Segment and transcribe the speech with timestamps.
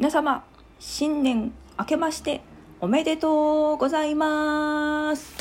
[0.00, 0.42] 皆様
[0.78, 2.40] 新年明けまして
[2.80, 5.34] おめでとうございます、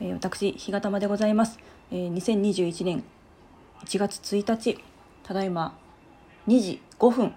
[0.00, 1.58] えー私日が玉でございます、
[1.90, 3.02] えー2021年
[3.84, 4.78] 1月1日
[5.24, 5.76] ただいま
[6.46, 7.34] 2時5分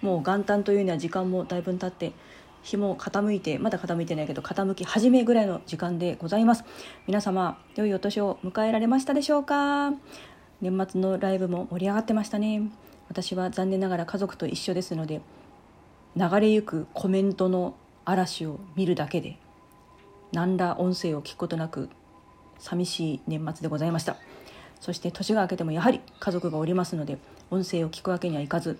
[0.00, 2.12] もう元旦というには時間もだいぶ経って
[2.62, 6.62] 日も傾いてまだ傾いてないけど傾き始めぐらいの時間でございます。
[7.08, 9.92] 皆様良いお年を迎えられましたでしょうか？
[10.60, 12.62] 年末のライブも盛り上がってましたね。
[13.08, 15.20] 私は残念ながら家族と一緒ですので
[16.16, 17.74] 流れゆくコメントの
[18.04, 19.38] 嵐を見るだけで
[20.32, 21.88] 何ら音声を聞くことなく
[22.58, 24.16] 寂しい年末でございました。
[24.80, 27.18] そして年が明けてもやはり家族がおりますので
[27.50, 28.78] 音声を聞くわけにはいかず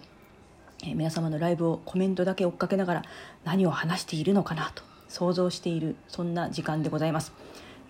[0.85, 3.03] え皆様のライブをコメントだけ追っかけながら
[3.45, 7.33] 何を話しているのかなと想像しているそんな時間でございます、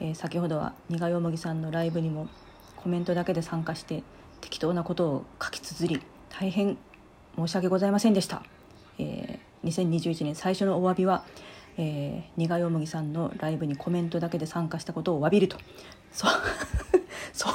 [0.00, 2.28] えー先ほどは苦よもぎさんのライブにも
[2.76, 4.02] コメントだけで参加して
[4.40, 6.02] 適当なことを書き綴り
[6.38, 6.76] 大変
[7.36, 8.42] 申し訳ございませんでした、
[8.98, 11.24] えー2021年最初のお詫びは、
[11.76, 15.56] えー、苦よもぎさんのライブにコメントだけで参加したことを詫びると。
[16.12, 16.28] そ
[17.32, 17.48] そ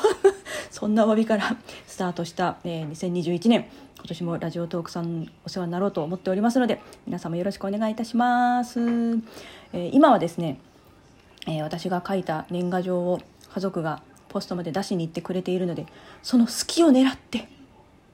[0.70, 1.56] そんなお詫びから
[1.88, 3.66] スタートした、えー2021年
[3.98, 10.60] 今年もラジオトークさんお世話になろうと思っておりますので皆様よろしくお願いいたします、えー今はですね、
[11.48, 13.22] えー私が書いた年賀状を
[13.54, 15.86] 家族がポストまで出しに行ってくれているので
[16.24, 17.48] その隙を狙って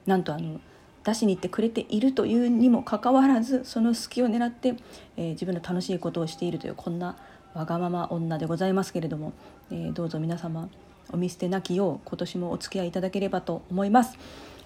[0.08, 0.58] なんとあの
[1.04, 4.74] 出しに行ってくれているというにもかかわらずその隙を狙って、
[5.16, 7.16] えー自分の楽しいことをしているというこんな
[7.54, 9.34] わがまま女でございますけれども、
[9.70, 10.68] えーどうぞ皆様
[11.12, 14.18] お見捨てなきよう今年もお付き合いいただければと思います、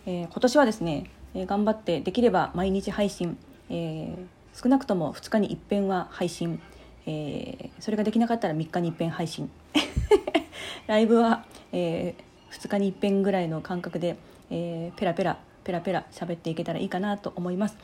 [0.07, 3.37] えー今年はですね、え頑張ってできれば毎日配信、
[3.69, 4.17] え
[4.55, 6.61] 少なくとも2日に一遍は配信、
[7.07, 9.51] えそれができなかったら3日に一遍配信。
[10.87, 12.15] ライブは、え
[12.53, 14.17] 2日に一遍ぐらいの感覚で、
[14.51, 17.77] えーペラペラペラペラ喋っていけたらいいかなと思います、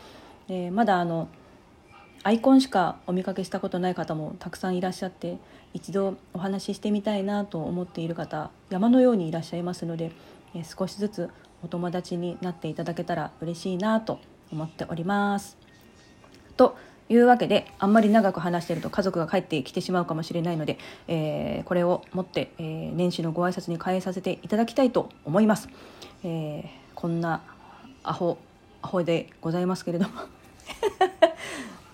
[0.49, 1.29] えーまだあの
[2.25, 5.39] アイコンしかお見かけしたことない方もたくさんいらっしゃって
[5.73, 10.13] 一度お話ししてみたいなと思っている方山のようにいらっしゃいますので、
[10.55, 11.31] えー少しずつ
[11.63, 14.21] お友達になっていただけたら嬉しいなと
[14.53, 15.58] 思っております。
[17.09, 25.69] いうわけであんまり長く話してると家族が帰ってきてしまうかもしれないので、えーこれをもって、えー年始のご挨拶に変えさせていただきたいと思います。
[26.25, 26.65] えー
[26.95, 27.43] こんな
[28.03, 28.39] アホ
[28.83, 30.15] アホでございますけれども。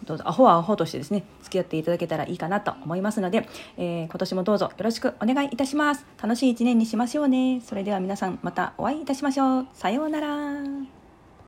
[0.05, 3.49] どうぞアホはアホとしてですね付き合っていただけたらいいかなと思いますので、
[3.79, 6.05] えー今年もどうぞよろしくお願いいたします。
[6.23, 7.61] 楽しい一年にしましょうね。
[7.61, 9.67] それでは皆さんまたお会いいたしましょう。
[9.73, 11.04] さようなら。